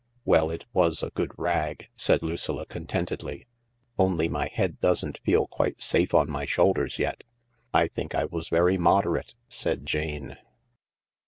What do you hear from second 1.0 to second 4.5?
a good rag," said Lucilla contentedly;" only my